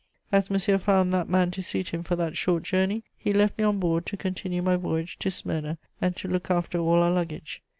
As 0.31 0.49
Monsieur 0.49 0.79
found 0.79 1.13
that 1.13 1.29
man 1.29 1.51
to 1.51 1.61
suit 1.61 1.89
him 1.89 2.01
for 2.01 2.15
that 2.15 2.35
short 2.35 2.63
journey, 2.63 3.03
he 3.15 3.31
left 3.31 3.55
me 3.59 3.63
on 3.63 3.77
board 3.77 4.07
to 4.07 4.17
continue 4.17 4.63
my 4.63 4.75
voyage 4.75 5.19
to 5.19 5.29
Smyrna 5.29 5.77
and 6.01 6.15
to 6.15 6.27
look 6.27 6.49
after 6.49 6.79
all 6.79 7.03
our 7.03 7.11
luggage. 7.11 7.61